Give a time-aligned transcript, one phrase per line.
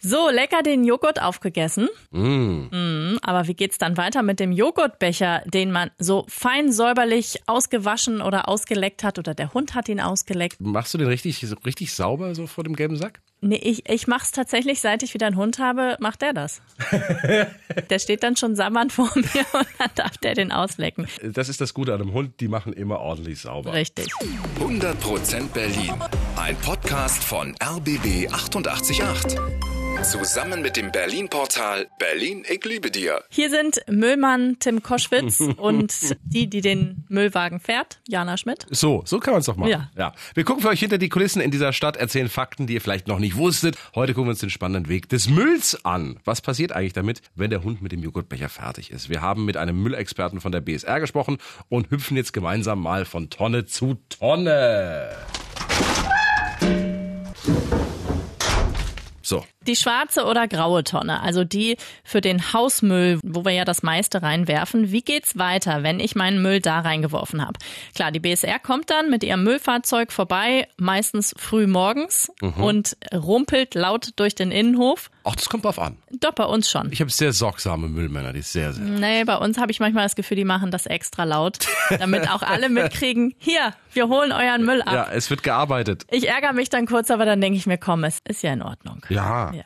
[0.00, 1.88] So, lecker den Joghurt aufgegessen.
[2.10, 2.68] Mm.
[2.70, 8.22] Mm, aber wie geht's dann weiter mit dem Joghurtbecher, den man so fein säuberlich ausgewaschen
[8.22, 10.60] oder ausgeleckt hat oder der Hund hat ihn ausgeleckt?
[10.60, 13.20] Machst du den richtig, so richtig sauber so vor dem gelben Sack?
[13.40, 16.60] Nee, ich, ich mach's tatsächlich, seit ich wieder einen Hund habe, macht der das.
[17.90, 21.06] der steht dann schon sabbernd vor mir und dann darf der den auslecken.
[21.22, 23.72] Das ist das Gute an einem Hund, die machen immer ordentlich sauber.
[23.72, 24.08] Richtig.
[24.60, 25.94] 100% Berlin.
[26.36, 29.38] Ein Podcast von RBB 888.
[30.02, 33.24] Zusammen mit dem Berlin-Portal Berlin, ich liebe dir.
[33.30, 38.64] Hier sind Müllmann Tim Koschwitz und die, die den Müllwagen fährt, Jana Schmidt.
[38.70, 39.70] So, so kann man es doch machen.
[39.70, 39.90] Ja.
[39.96, 40.12] ja.
[40.34, 43.08] Wir gucken für euch hinter die Kulissen in dieser Stadt, erzählen Fakten, die ihr vielleicht
[43.08, 43.76] noch nicht wusstet.
[43.94, 46.20] Heute gucken wir uns den spannenden Weg des Mülls an.
[46.24, 49.10] Was passiert eigentlich damit, wenn der Hund mit dem Joghurtbecher fertig ist?
[49.10, 53.30] Wir haben mit einem Müllexperten von der BSR gesprochen und hüpfen jetzt gemeinsam mal von
[53.30, 55.10] Tonne zu Tonne.
[59.22, 59.44] So.
[59.66, 64.22] Die schwarze oder graue Tonne, also die für den Hausmüll, wo wir ja das meiste
[64.22, 64.92] reinwerfen.
[64.92, 67.58] Wie geht's weiter, wenn ich meinen Müll da reingeworfen habe?
[67.94, 72.62] Klar, die BSR kommt dann mit ihrem Müllfahrzeug vorbei, meistens früh morgens mhm.
[72.62, 75.10] und rumpelt laut durch den Innenhof.
[75.24, 75.98] Ach, das kommt drauf an.
[76.10, 76.90] Doch, bei uns schon.
[76.92, 78.84] Ich habe sehr sorgsame Müllmänner, die sehr, sehr.
[78.84, 81.58] Nee, bei uns habe ich manchmal das Gefühl, die machen das extra laut,
[81.98, 84.94] damit auch alle mitkriegen, hier, wir holen euren Müll ab.
[84.94, 86.04] Ja, es wird gearbeitet.
[86.10, 88.62] Ich ärgere mich dann kurz, aber dann denke ich mir, komm, es ist ja in
[88.62, 89.04] Ordnung.
[89.08, 89.47] Ja.
[89.52, 89.64] Ja.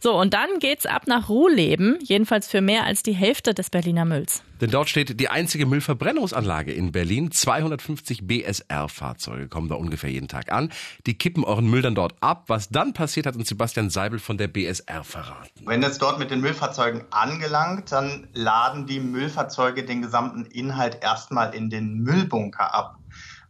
[0.00, 4.04] So, und dann geht's ab nach Ruhleben, jedenfalls für mehr als die Hälfte des Berliner
[4.04, 4.42] Mülls.
[4.60, 7.30] Denn dort steht die einzige Müllverbrennungsanlage in Berlin.
[7.30, 10.72] 250 BSR-Fahrzeuge kommen da ungefähr jeden Tag an.
[11.06, 12.44] Die kippen euren Müll dann dort ab.
[12.46, 15.50] Was dann passiert, hat uns Sebastian Seibel von der BSR verraten.
[15.66, 21.54] Wenn es dort mit den Müllfahrzeugen angelangt, dann laden die Müllfahrzeuge den gesamten Inhalt erstmal
[21.54, 22.96] in den Müllbunker ab.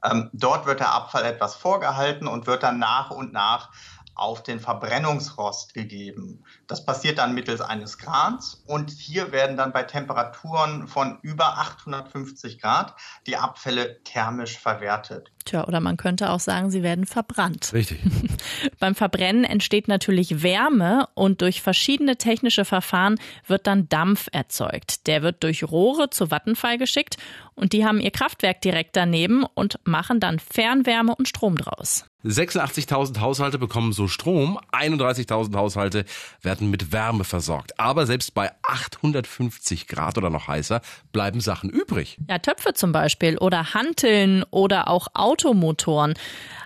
[0.04, 3.70] Ähm, dort wird der Abfall etwas vorgehalten und wird dann nach und nach
[4.16, 6.44] auf den Verbrennungsrost gegeben.
[6.66, 12.60] Das passiert dann mittels eines Grans und hier werden dann bei Temperaturen von über 850
[12.60, 12.94] Grad
[13.26, 15.30] die Abfälle thermisch verwertet.
[15.46, 17.72] Tja, oder man könnte auch sagen, sie werden verbrannt.
[17.72, 18.00] Richtig.
[18.80, 25.06] Beim Verbrennen entsteht natürlich Wärme und durch verschiedene technische Verfahren wird dann Dampf erzeugt.
[25.06, 27.16] Der wird durch Rohre zu Vattenfall geschickt
[27.54, 32.04] und die haben ihr Kraftwerk direkt daneben und machen dann Fernwärme und Strom draus.
[32.26, 36.04] 86.000 Haushalte bekommen so Strom, 31.000 Haushalte
[36.42, 37.78] werden mit Wärme versorgt.
[37.78, 40.80] Aber selbst bei 850 Grad oder noch heißer
[41.12, 42.18] bleiben Sachen übrig.
[42.28, 46.14] Ja, Töpfe zum Beispiel oder Hanteln oder auch Automotoren.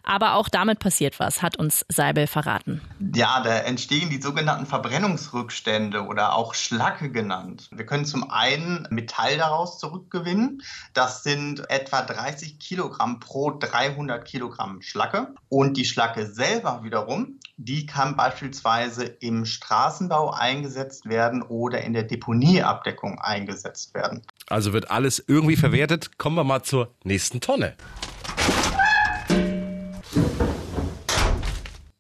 [0.03, 2.81] Aber auch damit passiert was, hat uns Seibel verraten.
[3.14, 7.69] Ja, da entstehen die sogenannten Verbrennungsrückstände oder auch Schlacke genannt.
[7.70, 10.62] Wir können zum einen Metall daraus zurückgewinnen.
[10.94, 15.34] Das sind etwa 30 Kilogramm pro 300 Kilogramm Schlacke.
[15.48, 22.04] Und die Schlacke selber wiederum, die kann beispielsweise im Straßenbau eingesetzt werden oder in der
[22.04, 24.22] Deponieabdeckung eingesetzt werden.
[24.48, 26.16] Also wird alles irgendwie verwertet.
[26.19, 27.75] Kommen wir mal zur nächsten Tonne.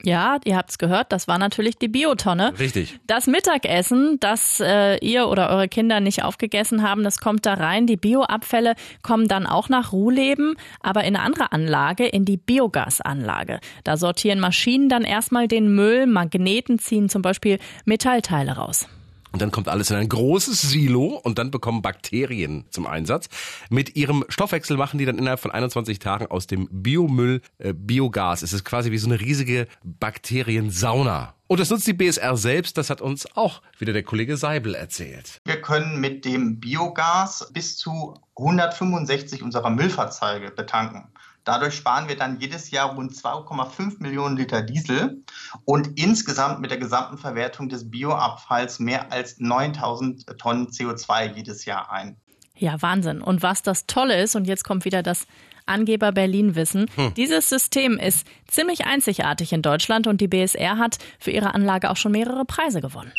[0.02, 2.58] Ja, ihr habt's gehört, das war natürlich die Biotonne.
[2.58, 2.98] Richtig.
[3.06, 7.86] Das Mittagessen, das äh, ihr oder eure Kinder nicht aufgegessen haben, das kommt da rein.
[7.86, 13.60] Die Bioabfälle kommen dann auch nach Ruhleben, aber in eine andere Anlage, in die Biogasanlage.
[13.84, 18.88] Da sortieren Maschinen dann erstmal den Müll, Magneten ziehen zum Beispiel Metallteile raus.
[19.32, 23.28] Und dann kommt alles in ein großes Silo und dann bekommen Bakterien zum Einsatz.
[23.68, 28.42] Mit ihrem Stoffwechsel machen die dann innerhalb von 21 Tagen aus dem Biomüll äh, Biogas.
[28.42, 31.34] Es ist quasi wie so eine riesige Bakteriensauna.
[31.46, 35.40] Und das nutzt die BSR selbst, das hat uns auch wieder der Kollege Seibel erzählt.
[35.44, 41.08] Wir können mit dem Biogas bis zu 165 unserer Müllfahrzeuge betanken.
[41.44, 45.22] Dadurch sparen wir dann jedes Jahr rund 2,5 Millionen Liter Diesel
[45.64, 51.90] und insgesamt mit der gesamten Verwertung des Bioabfalls mehr als 9000 Tonnen CO2 jedes Jahr
[51.90, 52.16] ein.
[52.56, 53.22] Ja, Wahnsinn.
[53.22, 55.26] Und was das Tolle ist, und jetzt kommt wieder das
[55.66, 56.86] Angeber Berlin wissen.
[56.96, 57.14] Hm.
[57.14, 61.96] Dieses System ist ziemlich einzigartig in Deutschland und die BSR hat für ihre Anlage auch
[61.96, 63.12] schon mehrere Preise gewonnen.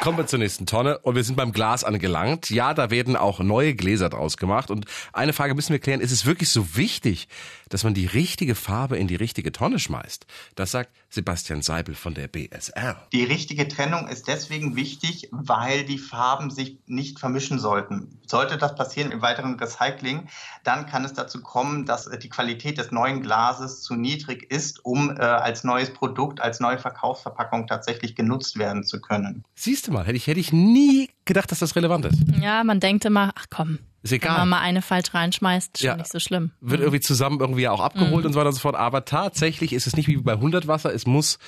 [0.00, 2.48] Kommen wir zur nächsten Tonne und wir sind beim Glas angelangt.
[2.48, 4.70] Ja, da werden auch neue Gläser draus gemacht.
[4.70, 7.28] Und eine Frage müssen wir klären, ist es wirklich so wichtig,
[7.68, 10.24] dass man die richtige Farbe in die richtige Tonne schmeißt?
[10.54, 13.06] Das sagt Sebastian Seibel von der BSR.
[13.12, 18.20] Die richtige Trennung ist deswegen wichtig, weil die Farben sich nicht vermischen sollten.
[18.26, 20.28] Sollte das passieren im weiteren Recycling,
[20.64, 25.10] dann kann es dazu kommen, dass die Qualität des neuen Glases zu niedrig ist, um
[25.10, 29.44] äh, als neues Produkt, als neue Verkaufsverpackung tatsächlich genutzt werden zu können.
[29.54, 32.18] Siehst du du mal, hätte ich, hätte ich nie gedacht, dass das relevant ist.
[32.40, 34.38] Ja, man denkt immer, ach komm, Ist wenn egal.
[34.38, 35.96] man mal eine falsch reinschmeißt, ist Ja.
[35.96, 36.52] nicht so schlimm.
[36.60, 38.76] Wird irgendwie zusammen irgendwie auch abgeholt und so weiter und so fort.
[38.76, 41.38] Aber tatsächlich ist es nicht wie bei 100 Wasser, es muss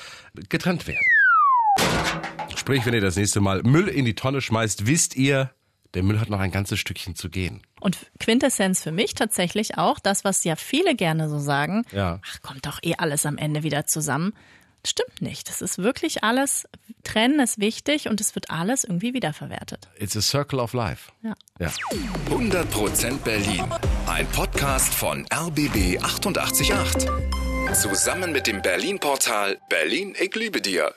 [0.49, 1.01] getrennt werden.
[2.57, 5.51] Sprich, wenn ihr das nächste Mal Müll in die Tonne schmeißt, wisst ihr,
[5.95, 7.63] der Müll hat noch ein ganzes Stückchen zu gehen.
[7.81, 12.21] Und Quintessenz für mich tatsächlich auch, das, was ja viele gerne so sagen, Ja.
[12.25, 14.33] ach, kommt doch eh alles am Ende wieder zusammen.
[14.85, 15.49] Stimmt nicht.
[15.49, 16.67] Das ist wirklich alles,
[17.05, 19.89] trennen ist wichtig und es wird alles irgendwie wiederverwertet.
[19.99, 21.13] It's a circle of life.
[21.23, 21.35] Ja.
[21.61, 21.71] Ja.
[22.29, 23.65] 100% Berlin.
[24.07, 27.09] Ein Podcast von RBB 888.
[27.81, 30.93] Zusammen mit dem Berlin-Portal Berlin, ich liebe dir.